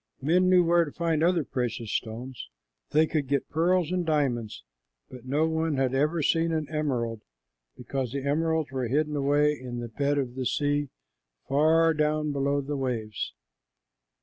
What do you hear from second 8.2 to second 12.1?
emeralds were hidden away in the bed of the sea, far